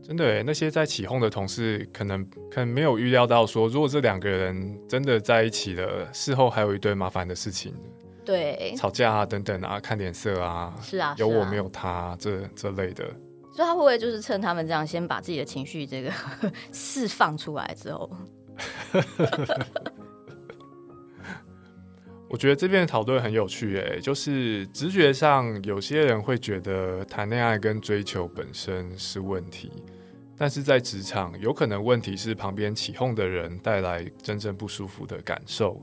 [0.01, 7.73] 真的，那些在起哄的同事，可能可能没有预料到说，如果这两个人真的在一起了，事后还有一堆麻烦的事情，
[8.25, 13.05] 对，吵架啊等等啊，看脸色啊，是啊，有我没有他这这类的。
[13.53, 16.11] 所以他会不会就是趁他们这样，先把自己的情绪这个
[16.73, 18.09] 释放出来之后？
[22.27, 29.71] 我觉得这边的讨论很有趣诶，就是直觉上有些人会觉得谈恋爱跟追求本身是问题，
[30.35, 35.81] 但是在职场有可能问题是旁边起哄的人带来真正不舒服的感受，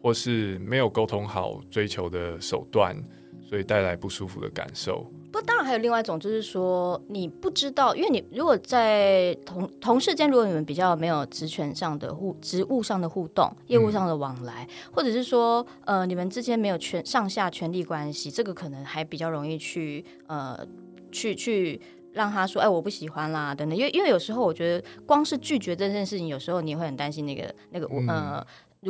[0.00, 2.96] 或是没有沟通好追求的手段，
[3.42, 5.12] 所以带来不舒服的感受。
[5.32, 20.58] 不，当然还有另外一种，就是说你不知道，因为你如果在同同事间，如果你们比较没有职权上的互、职务上的互动、业务上的往来，或者是说呃你们之间没有权上下权力关系，这个可能还比较容易去呃
[21.12, 21.80] 去去
[22.12, 23.78] 让他说，哎，我不喜欢啦等等。
[23.78, 28.44] 因为因为有时候我觉得光是拒绝这件事情，有时候你会很担心那个那个呃。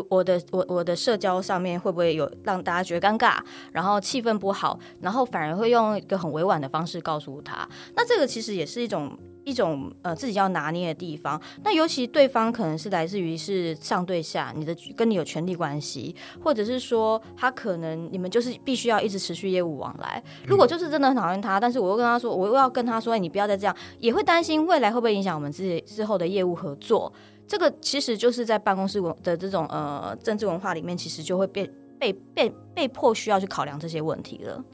[0.08, 3.38] 我的我我的社交上面会不会有让大家觉得尴尬，
[3.72, 11.40] 然后气氛不好，然后反而会用一个很委婉的方式告诉他，那这个其实也是一种一种呃自己要拿捏的地方。
[11.64, 20.22] 那尤其对方可能是来自于是上对下，你的跟你有权利关系，或者是说他可能你们就是必须要一直持续业务往来。
[20.46, 27.12] 如果就是真的很讨厌他，但是我又跟他说，我又要跟他说，你不要再这样，也会担心未来会不会影响我们自己之后的业务合作。
[27.50, 34.64] 这个其实就是在办公室文的这种呃政治文化里面，其实就会被被被被迫需要去考量这些问题了。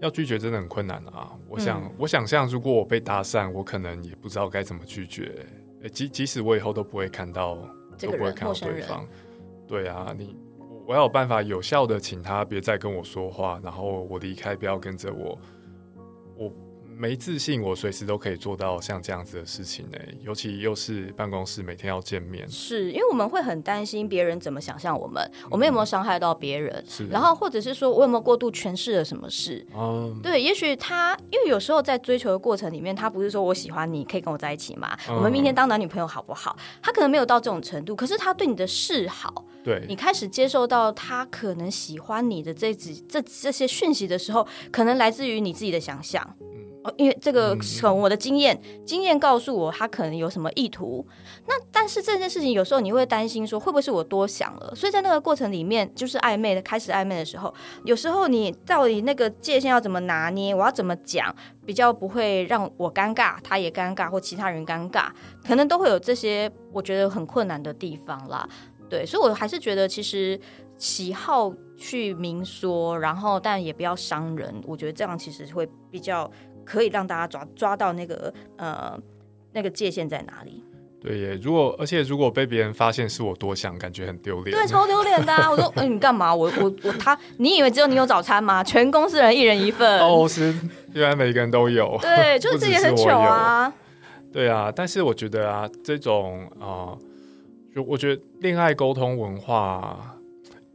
[0.00, 1.30] 要拒绝真的很困难啊！
[1.48, 5.46] 我想，我想象如果我被搭讪，我可能也不知道该怎么拒绝。
[5.92, 7.56] 即即使我以后都不会看到，
[7.96, 9.06] 都不会看到对方。
[9.68, 10.36] 对啊，你
[10.88, 15.38] 我要有办法有效的请他别再跟我说话，然后我离开，不要跟着我。
[16.36, 16.52] 我。
[16.98, 19.98] 没自信，我随时都可以做到像这样子的事情呢。
[20.20, 26.84] 尤其又是办公室每天要见面，是因为我们会很担心别人怎么想象我们，我们有没有伤害到别人？
[26.88, 29.64] 是，然后或者是说我有没有过度诠释了什么事？
[29.72, 34.98] 哦，对，也许他因为有时候在追求的过程里面，他不是说我喜欢你，可以跟我在一起吗？
[35.08, 36.56] 我们明天当男女朋友好不好？
[36.82, 46.36] 他可能没有到这种程度，可是他对你的示好，对你开始接受到他可能喜欢你的这几这这些讯息的时候，可能来自于你自己的想象。
[46.84, 51.06] 哦因为这个嗯从我的经验，经验告诉我他可能有什么意图。
[51.46, 54.74] 那但是这件事情有时候你会担心说会不会是我多想了？
[54.74, 57.52] 所以在那个过程里面，就是暧昧的开始暧昧的时候，
[57.84, 65.08] 有时候你到底那个界限要怎么拿捏，我要怎么讲，比较不会让我尴尬，他也尴尬，或其他人尴尬，
[65.46, 68.48] 可能都会有这些我觉得很困难的地方啦。
[68.90, 70.40] 对，所以我还是觉得其实
[70.78, 76.30] 喜好去明说，然后但也不要伤人，我觉得这样其实会比较
[76.68, 78.98] 可以让大家抓抓到那个呃
[79.52, 80.62] 那个界限在哪里。
[81.00, 84.56] 对耶，如果而且如果被别人发现是我多想，感觉很丢脸。
[84.56, 85.48] 对，超丢脸的、啊。
[85.50, 86.34] 我说， 嗯、你干嘛？
[86.34, 88.62] 我我我他，你以为只有你有早餐吗？
[88.64, 90.00] 全公司人一人一份。
[90.00, 90.52] 哦，是
[90.92, 91.96] 原来每个人都有。
[92.02, 93.72] 对，就 是不只这也很糗啊。
[94.32, 96.98] 对啊，但是我觉得啊，这种啊、呃
[97.74, 100.16] 就我觉得恋爱沟通文化，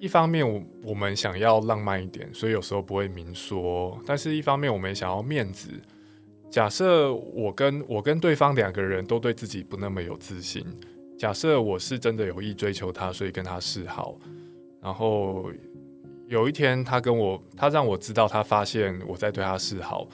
[0.04, 5.70] 一方面我我们想要浪漫一点，所以有时候不会明说；但是一方面我们也想要面子。
[6.52, 10.62] 假设我跟我跟对方两个人都对自己不那么有自信，
[11.18, 14.18] 假设我是真的有意追求他，所以跟他示好，
[14.82, 15.50] 然后
[16.28, 20.06] 有一天他跟我，他让我知道他发现我在对他示好，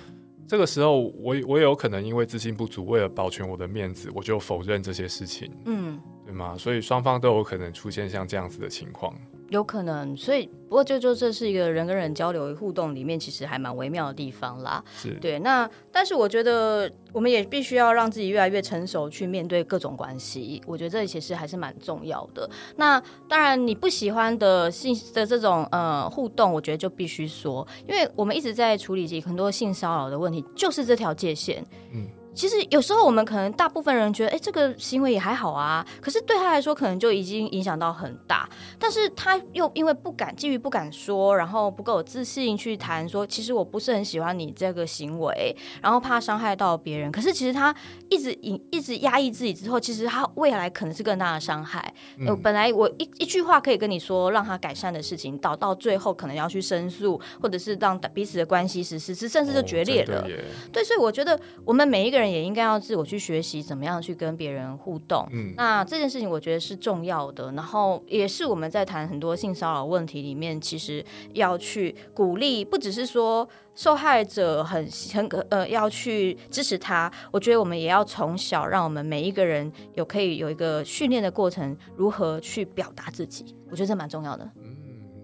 [0.48, 6.56] 这个时候我我也有可能因为自信不足，为了保全我的面子，我就否认这些事情，嗯，对吗？
[6.60, 9.12] 所以双方都有可能出现像这样子的情况。
[9.50, 10.16] 有可能。
[10.16, 14.84] 所以，不过就就这是一个人跟人交流互动里面，其实还蛮微妙的地方啦。
[14.96, 20.62] 是，对，那但是我觉得我们也必须要让自己越来越成熟，去面对各种关系。
[20.66, 22.50] 我觉得这其实还是蛮重要的。
[22.76, 31.66] 那当然，你不喜欢的性的这种呃互动，我觉得就必须说，因为我们一直在处理很多性骚扰的问题，就是这条界限。
[31.94, 32.08] 嗯。
[32.40, 38.50] 其实有时候我们可能大部分人觉得，哎，这个行为也还好啊，可是对他来说可能就已经影响到很大。
[38.80, 47.12] 但是他又因为不敢，基于不敢说，然后不够有自信去谈说，其实我不是很喜欢你这个行为，然后怕伤害到别人。
[47.12, 47.76] 可是其实他
[48.10, 51.94] 一直隐一直压抑自己之后，其实他未来可能是更大的伤害。
[52.26, 60.26] 呃，本来我一一句话可以跟你说让他改善的事情，导到最后可能要去申诉，或者是让彼此的关系实施，甚至就决裂了。
[60.72, 65.28] 对，所以我觉得我们每一个人也应该要自我去学习怎么样去跟别人互动。
[65.32, 84.50] 嗯那这件事情我觉得是重要的，然后也是我们在谈很多性骚扰问题里面，其实要去鼓励，不只是说受害者很很呃要去支持他，我觉得我们也要从小让我们每一个人有可以有一个训练的过程，如何去表达自己，我觉得这蛮重要的。
[84.58, 84.76] 嗯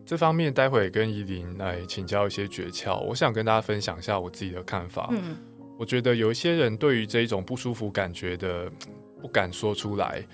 [0.07, 2.99] 这方面待会跟依林来请教一些诀窍。
[2.99, 5.07] 我想跟大家分享一下我自己的看法。
[5.09, 5.35] 嗯
[5.77, 8.71] 我觉得有一些人对于这一种不舒服感觉的
[9.21, 10.25] 不敢说出来，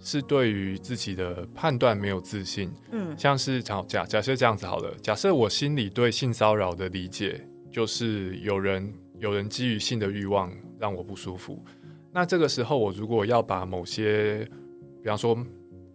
[0.00, 2.72] 是对于自己的判断没有自信。
[2.92, 11.64] 嗯像是假假假设这样子好了，假设我心里对性骚扰的理解就是有人有人基于性的欲望让我不舒服，
[12.12, 14.48] 那这个时候我如果要把某些，
[15.02, 15.36] 比方说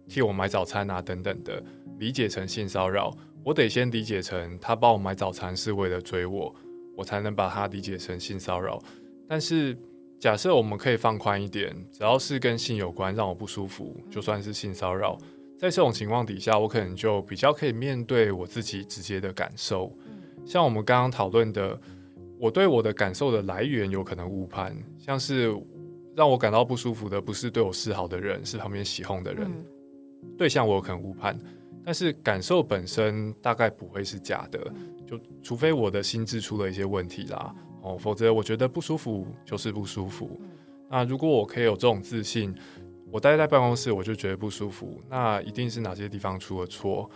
[0.08, 1.62] 替我买早餐啊等等的
[1.98, 6.54] 理解成性骚扰，我得先理解成他帮我买早餐是为了追我，
[6.96, 8.82] 我才能把它理解成性骚扰。
[9.28, 9.76] 但是
[10.20, 15.18] 假设我们可以放宽一点，只要是跟性有关让我不舒服，就算是性骚扰。
[15.56, 19.96] 在这种情况底下，我可能就比较可以面对我自己直接的感受。
[20.44, 21.78] 像我们刚刚讨论的，
[22.38, 25.54] 我对我的感受的来源有可能误判，像是
[26.14, 29.44] 让我感到不舒服的不是对我示好的人，是旁边起哄的人。
[29.46, 29.64] 嗯
[30.36, 31.38] 对象我有可能误判，
[31.84, 34.58] 但是感受本身大概不会是假的，
[35.06, 40.40] 就除非我的心智出了一些问题啦，哦，否则我觉得不舒服就是不舒服。
[40.90, 42.54] 那如果我可以有这种自信，
[43.10, 47.08] 我待在办公室我就觉得不舒服，那一定是哪些地方出了错。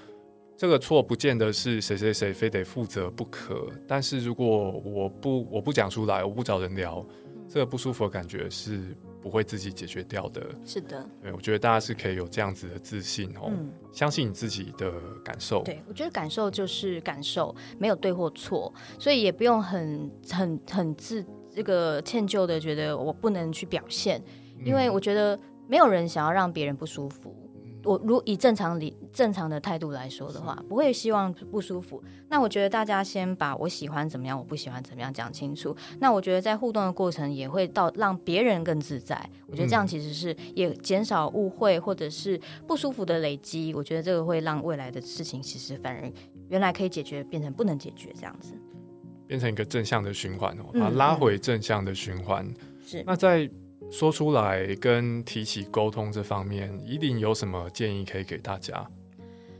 [0.57, 7.05] 这个错不见得是谁谁谁非得负责不可，但是如果我不我不讲出来，我不找人聊，
[7.49, 10.47] 这个不舒服的感觉是不会自己解决掉的。
[10.65, 13.71] 是的，对，我觉得大家是可以有这样子的自信哦，嗯。
[13.93, 14.93] 相信你自己的
[15.25, 15.63] 感受。
[15.65, 24.23] 对，我觉得感受就是感受，没有对或错，所以也不用很很很自这个歉疚的觉得我不能去表现，
[24.65, 27.35] 因为我觉得没有人想要让别人不舒服。
[27.89, 32.03] 我如以正常理正常的态度来说的话，不会希望不舒服。
[32.29, 35.75] 那我觉得大家先把我喜欢怎么样，我不喜欢怎么样讲清楚。
[35.99, 39.19] 那我觉得在互动的过程也会到让别人更自在。
[39.47, 43.73] 我觉得这样其实是也减少误会或者是不舒服的累积。
[43.73, 46.13] 我觉得这个会让未来的事情其实反而
[46.51, 48.53] 原来可以解决变成不能解决这样子。
[49.27, 52.47] 变成一个正向的循环哦，嗯把它拉回正向的循环。
[52.85, 53.49] 是那在
[53.91, 58.87] 说出来跟提起沟通这方面，一定有什么建议可以给大家？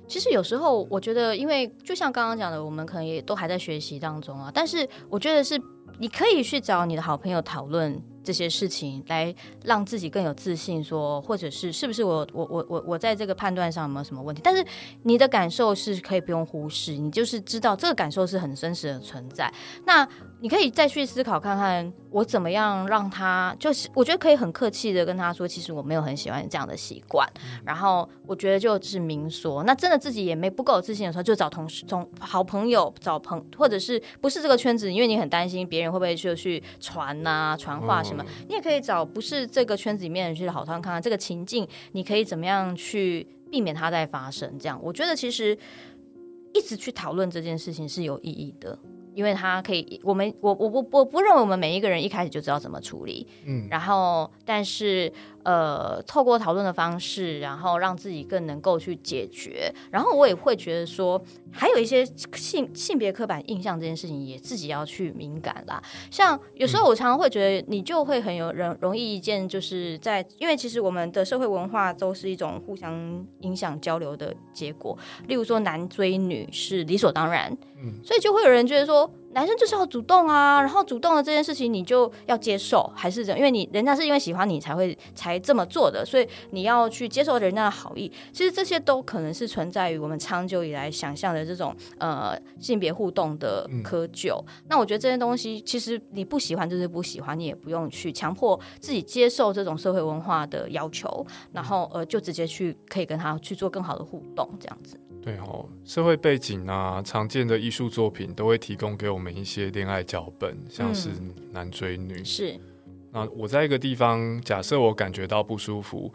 [0.07, 4.51] 其实有时候我觉得，因为就像刚刚讲的，我们可能也都还在学习当中啊。
[4.55, 5.61] 但是我觉得是
[5.99, 14.43] 你可以去找你的好朋友讨论这些事情，来让自己更有自信说，或者是是不是我我我我我在这个判断上有没有什么问题？
[14.45, 14.63] 但是
[15.05, 19.51] 你的感受是可以不用忽视，你就是知道这个感受是很真实的存在。
[19.87, 20.07] 那
[20.41, 27.27] 你可以再去思考看看，我怎么样让他，就是我觉得可以很客气的跟他说，其实我没有很喜欢这样的习惯。
[27.65, 38.18] 然后我觉得就是明说，那真的自己也没不够有自信的时候，就找同事、从好朋友找朋，或者是不是这个圈子，因为你很担心别人会不会就去传呐、传话什么，
[38.49, 44.59] 你也可以找不是这个圈子里面的人去好好看看这个情境，你可以怎么样去避免它再发生。
[44.59, 45.57] 这样，我觉得其实
[46.55, 48.79] 一直去讨论这件事情是有意义的。
[49.15, 55.13] 因为他可以，我们我我我我不认为我们每一个人一开始就知道怎么处理，嗯，然后但是
[55.49, 61.19] 呃，透过讨论的方式，然后让自己更能够去解决，然后我也会觉得说，
[61.51, 65.83] 还有一些性性别刻板印象这件事情，也自己要去敏感啦。
[66.11, 77.51] 像有时候我常常会觉得，你就会很有人容易一件，就是在因为其实我们的社会文化都是一种互相影响交流的结果，例如说男追女是理所当然，
[77.83, 79.11] 嗯，所以就会有人觉得说。
[79.39, 83.39] 男生就是要主动啊，然后主动的这件事情你就要接受，还是这样？
[83.39, 88.11] 因为你人家是因为喜欢你才会才这么做的，所以你要去接受人家的好意。
[88.33, 94.45] 其实这些都可能是存在于我们长久以来想象的这种呃性别互动的窠臼。
[94.69, 104.99] 那我觉得这些东西其实你不喜欢就是不喜欢，你也不用去强迫自己接受这种社会文化的要求，然后呃就直接去可以跟他去做更好的互动，这样子。
[105.21, 111.11] 对哦，社会背景啊，常见的艺术作品都会提供给我们一些恋爱脚本，像是
[111.53, 112.25] 男追女。
[112.25, 112.59] 是，
[113.13, 116.11] 那我在一个地方，假设我感觉到不舒服，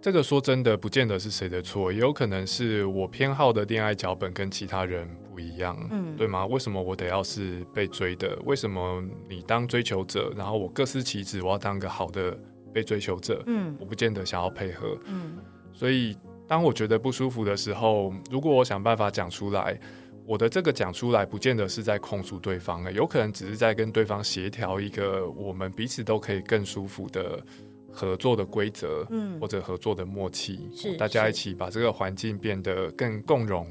[0.00, 6.44] 这个说真的，不见得是谁的错，也有可能是我偏好的恋爱脚本跟其他人不一样，嗯，对吗？
[6.46, 8.36] 为什么我得要是被追的？
[8.46, 12.36] 为什么你当追求者，然后我各司其职，我要当个好的
[12.72, 13.42] 被追求者？
[13.46, 15.36] 嗯，我不见得想要配合，嗯，
[15.72, 16.16] 所以。
[16.48, 19.78] 当我觉得不舒服的时候，如果我想办法讲出来，
[20.24, 27.44] 我的这个讲出来，不见得是在控诉对方的，有可能只是在跟对方协调一个我们彼此都可以更舒服的
[27.92, 33.66] 合作的规则，嗯，或者合作的默契，是大家一起把这个环境变得更共融，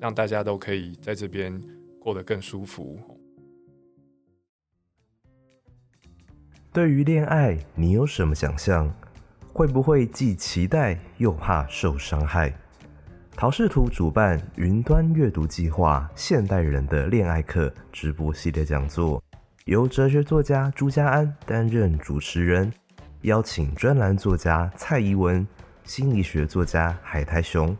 [0.00, 1.60] 让大家都可以在这边
[2.00, 2.98] 过得更舒服。
[6.72, 8.92] 对于恋爱，你有什么想象？
[9.52, 12.52] 会不会既期待又怕受伤害？
[13.36, 19.22] 陶视图主办云端阅读计划《现代人的恋爱课》直播系列讲座，
[19.64, 22.70] 由哲学作家朱家安担任主持人，
[23.22, 25.46] 邀请专栏作家蔡怡文、
[25.84, 27.76] 心理学作家海苔熊、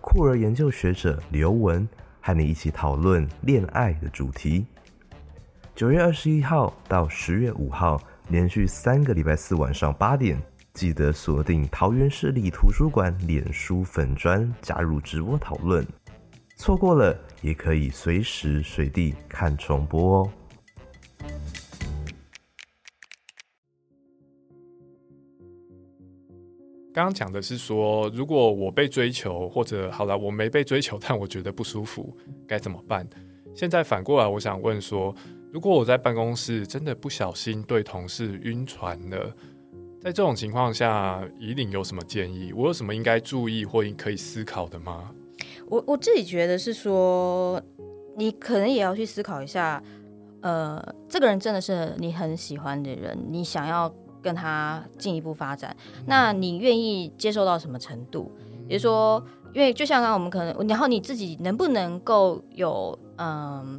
[0.00, 1.88] 酷儿研究学者刘文，
[2.20, 4.64] 和你一起讨论恋爱的主题。
[5.74, 10.40] 九月二十一号到十月五号，连续三个礼拜四晚上八点。
[10.72, 15.84] 记得锁定桃园市立图书馆脸书粉砖，加入直播讨论。
[16.56, 20.32] 错过了也可以随时随地看重播哦。
[26.92, 32.16] 刚刚讲的是说，如果我被追求，或者好了，我没被追求，但我觉得不舒服，
[32.46, 33.08] 该怎么办？
[33.54, 35.14] 现在反过来，我想问说，
[35.52, 39.34] 如果我在办公室真的不小心对同事晕船了？
[40.02, 42.54] 在这种情况下，以领有什么建议？
[42.54, 45.10] 我有什么应该注意或可以思考的吗？
[45.68, 47.60] 我我自己觉得是说，
[48.16, 49.82] 你可能也要去思考一下，
[50.40, 55.76] 呃，这个人真的是你很喜欢的人，你想要跟他进一步发展，
[56.06, 58.32] 那你愿意接受到什么程度？
[58.68, 59.22] 也就是说，
[59.52, 63.78] 因为就像刚刚我们可能，然后你自己能不能够有嗯。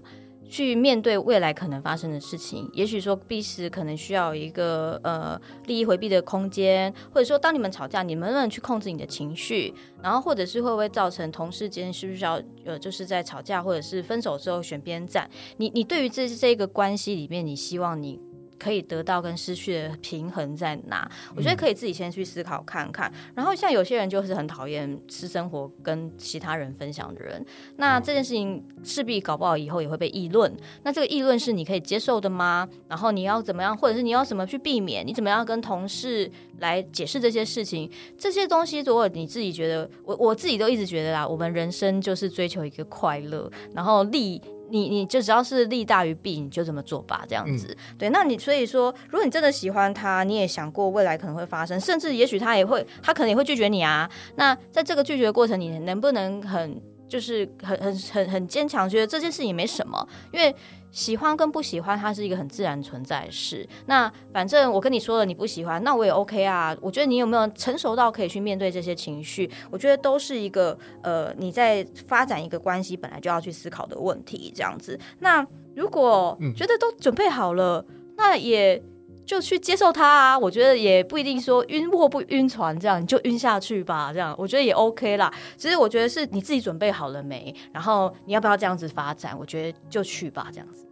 [0.52, 9.74] 去面对未来可能发生的事情，也许说彼此可能需要一个呃利益回避的空间，或者说当你们吵架，你们能不能去控制你的情绪，
[10.04, 15.30] 然后或者是会不会造成同事间是不是要呃就是在吵架或者是分手之后选边站？
[15.56, 18.20] 你你对于这这一个关系里面，你希望你。
[18.62, 21.10] 可以得到跟失去的平衡在哪？
[21.36, 23.12] 我觉得可以自己先去思考看看。
[23.34, 27.44] 然后像有些人就是很讨厌私生活跟其他人分享的人，
[27.78, 30.56] 那这件事情势必搞不好以后也会被议论。
[30.84, 32.70] 那这个议论是你可以接受的吗？
[32.88, 35.06] 然后你要怎么样，或者是你要怎么去避免？
[35.08, 37.90] 你怎么样跟同事来解释这些事情？
[38.16, 44.40] 这些东西，如果你自己觉得，我我自己都一直觉得啦，我们人生就是追求一个快乐，然后利。
[44.72, 47.76] 你你就只要是利大于弊，你就这么做吧，这样子。
[48.00, 54.10] 对，那你所以说，如果你真的喜欢他，你也想过未来可能会发生，甚至也许他也会，他可能也会拒绝你啊。
[54.36, 60.56] 那在这个拒绝的过程，你能不能很就是很很很很坚强，觉得这件事情没什么，因为
[60.92, 63.68] 喜欢跟不喜欢，它是一个很自然存在的事。
[63.86, 66.76] 那反正我跟你说了你不喜欢，那我也 OK 啊。
[66.82, 69.50] 我觉得你有没有成熟到可以去面对这些情绪？
[69.72, 74.52] 我觉得都是一个呃你在发展一个关系本来就要去思考的问题。
[74.56, 77.86] 这样子，那如果觉得都准备好了，
[78.18, 78.82] 那也。
[79.26, 80.38] 就去接受它啊！
[80.38, 84.12] 我觉得也不一定说晕或不晕船，这样你就晕下去吧。
[84.12, 85.34] 这样我觉得也 OK 啦。
[85.56, 89.38] 其实我觉得是你自己准备好了没，然后你要不要这样子发展？
[89.40, 90.86] 我觉得就去吧，这样子。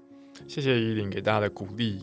[0.47, 2.01] 谢谢依林给大家的鼓励。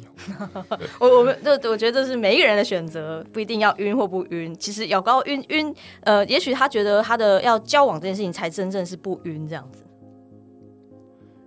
[1.00, 4.54] 我我们这我觉得这是每一个人的选择，不一定要晕或不晕。
[4.58, 9.82] 其实有高晕晕，呃，也许他觉得他的要交往这件事情才真正是不晕这样子。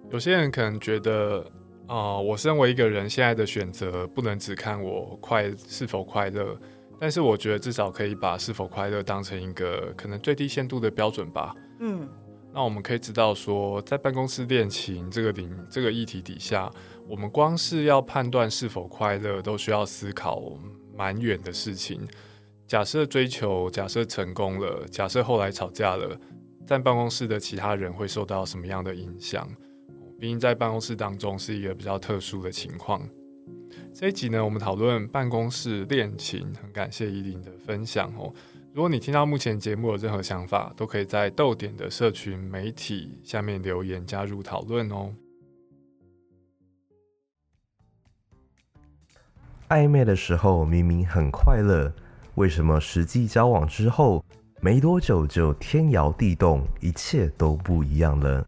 [0.10, 1.46] 有些人可能觉得。
[1.90, 6.56] 哦，我身为一个人，现在的选择不能只看我快是否快乐，
[7.00, 11.52] 但是我觉得至少可以把是否快乐当成一个可能最低限度的标准吧。
[11.80, 12.08] 嗯，
[12.54, 16.72] 那我们可以知道说，在办公室恋情这个领这个议题底下，
[17.08, 20.40] 我们光是要判断是否快乐，都需要思考
[20.96, 22.08] 蛮远的事情。
[22.68, 26.16] 假设追求，假设成功了，假设后来吵架了，
[26.68, 29.50] 在办公室的其他人会受到什么样的影响？
[30.20, 33.02] 毕竟在办公室当中是一个比较特殊的情况。
[33.94, 38.34] 这一集呢，我们讨论办公室恋情，很感谢依林的分享哦。
[38.74, 45.14] 如果你听到目前节目有任何想法，都可以在豆点的社群媒体下面留言加入讨论哦。
[49.70, 51.94] 暧昧的时候明明很快乐，
[52.36, 54.24] 为什么实际交往之后
[54.62, 58.46] 没多久就天摇地动，一切都不一样了？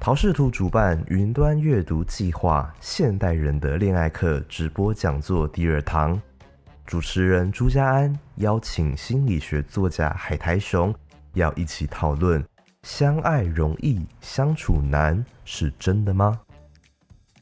[0.00, 6.18] 陶视图主办云端阅读计划《现代人的恋爱课》直播讲座第二堂，
[6.86, 10.92] 主持人朱家安邀请心理学作家海苔熊，
[11.34, 12.42] 要一起讨论
[12.82, 16.40] 相爱容易相处难是真的吗？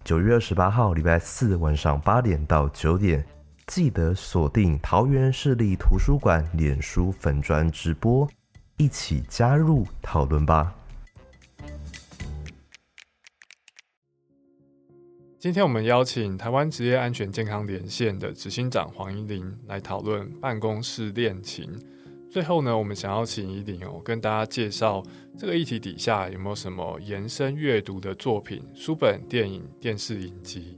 [0.03, 3.25] 九月二十八号礼拜四晚上八点到九点，
[3.69, 8.29] 记得锁定桃园市立图书馆脸书粉砖直播，
[8.79, 10.75] 一起加入讨论吧。
[15.41, 21.71] 今天我们邀请台湾职业安全健康连线的执行长黄依玲来讨论办公室恋情。
[22.29, 25.01] 最后呢，我们想要请依玲哦，跟大家介绍
[25.39, 30.77] 这个议题底下有没有什么延伸阅读的作品、书本、电影、电视影集。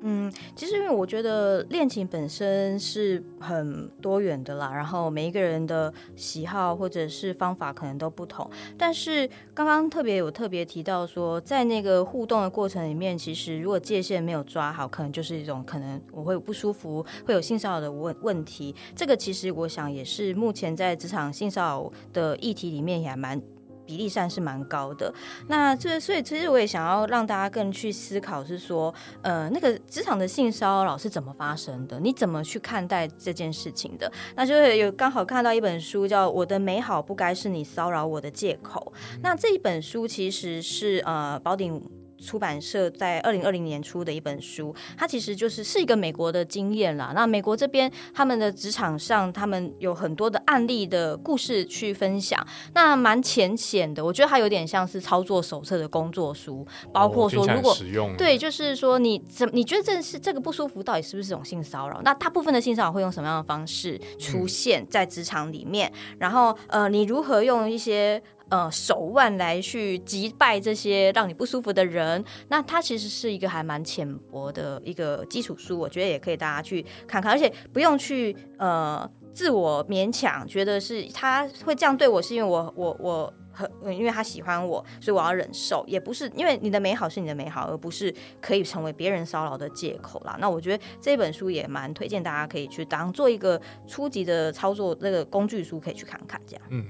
[0.00, 8.48] 嗯，其实因为我觉得恋情本身是很多元的啦，然后每一个人的喜好或者是方法可能都不同。
[8.76, 18.74] 但是刚刚特别有特别提到说，在那个互动的过程里面，其实如果界限没有抓好，可能就是一种可能我会不舒服，会有性骚扰的问问题。
[18.94, 23.40] 这个其实我想也是目前在职场性骚扰的议题里面也蛮。
[23.88, 25.10] 比例上是蛮高的，
[25.46, 31.98] 那这所以其实我也想要让大家更去思考，是说，呃，那个职场的性骚扰是怎么发生的？
[31.98, 34.12] 你怎么去看待这件事情的？
[34.36, 41.82] 那就是有刚好看到一本书叫《我的美好不该是你骚扰我的借口》，那这一本书其实是呃宝鼎。
[42.18, 47.12] 出版社在二零二零年出的一本书，它其实就是是一个美国的经验啦。
[47.14, 52.44] 那美国这边他们的职场上，他们有很多的案例的故事去分享，
[52.74, 54.04] 那蛮浅显的。
[54.04, 57.76] 我觉得它有点像是操作手册的工作书，包括说如果
[58.16, 62.00] 对，就是说你怎你觉得这是这个不舒服，到底是不是种性骚扰？
[62.02, 65.92] 那大部分的性骚扰会用什么样的方式出现在职场里面？
[66.18, 68.22] 然后呃，你如何用一些？
[68.50, 90.38] 呃，手腕来去击败这些让你不舒服的人，那它其实是一个还蛮浅薄的一个基础书，我觉得也可以大家去看看，而且不用去呃自我勉强，觉得是他会这样对我是因为我我我很因为他喜欢我，所以我要忍受，也不是因为你的美好是你的美好，而不是可以成为别人骚扰的借口啦。
[90.40, 96.64] 那我觉得这本书也蛮推荐大家可以去当做一个初级的操作那个工具书，可以去看看这样。
[96.70, 96.86] 嗯。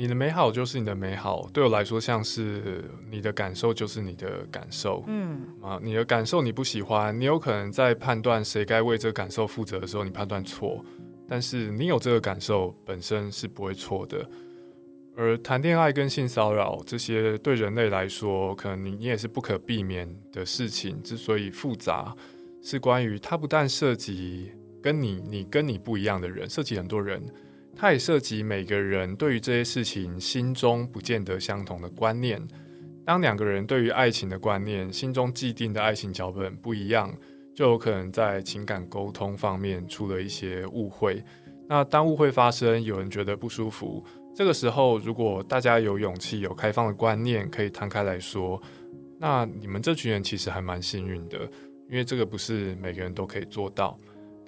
[0.00, 5.04] 你的美好就是你的美好，对我来说像是你的感受就是你的感受。
[5.06, 10.82] 嗯啊，你的感受你不喜欢，你有可能在判断谁该为这个感受负责的时候，你判断错。
[11.28, 14.26] 但是你有这个感受本身是不会错的。
[15.14, 21.02] 而谈恋爱跟性骚扰这些对人类来说，可能你你也是不可避免的事情。
[21.02, 22.16] 之所以复杂，
[22.62, 27.22] 是关于它不但涉及跟你你跟你不一样的人，涉及很多人。
[27.80, 32.38] 它也涉及每个人对于这些事情心中不见得相同的观念。
[33.06, 37.10] 当两个人对于爱情的观念、心中既定的爱情脚本不一样，
[37.54, 41.24] 就有可能在情感沟通方面出了一些误会。
[41.66, 44.04] 那当误会发生，有人觉得不舒服，
[44.34, 48.60] 这个时候，如果大家有勇气、有开放的观念，可以摊开来说，
[49.18, 51.38] 那你们这群人其实还蛮幸运的，
[51.88, 53.98] 因为这个不是每个人都可以做到。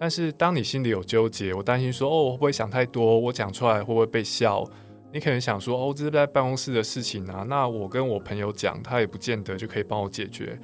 [0.03, 3.17] 但是当你心里有纠结，我担心说，哦，我会不会想太多？
[3.21, 4.69] 我讲出来会不会被笑？
[5.13, 10.59] 你可能想说，哦，这是在办公室的事情啊，那我跟我朋友讲，他也不见得就可以帮我解决。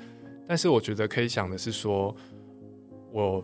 [0.48, 2.12] 但是我觉得可以想的是说，
[3.12, 3.40] 我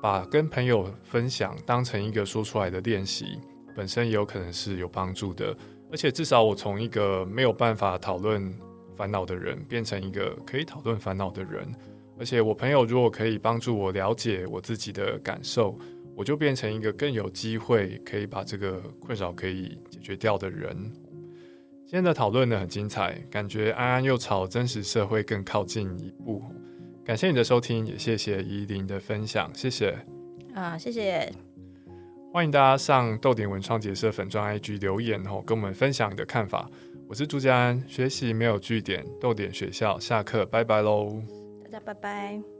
[0.00, 3.38] 把跟朋友分享当成一个说出来的练习。
[3.76, 5.54] 本身也有可能是有帮助的，
[5.92, 8.50] 而且至少我从一个没有办法讨论
[8.96, 11.70] 烦恼的人，变成一个可以讨论烦恼的人。
[12.20, 15.74] 而且我朋友如果可以帮助我了解我自己的感受，
[16.14, 20.76] 我就变成一个更有机会可以把这个困扰可以解决掉的人。
[21.86, 26.42] 今天的讨论呢很精彩，感觉安安又朝真实社会更靠近一步。
[27.02, 29.96] 感谢你的收听，也谢谢依林的分享，谢谢。
[30.54, 31.32] 啊，谢谢。
[32.30, 36.70] 欢迎大家上豆点文创结社粉专 IG 留言哦，跟我们分享你的看法。
[37.08, 41.39] 我是朱家安，学习没有据点，豆点学校下课，拜拜喽！
[41.70, 42.59] 大家拜拜。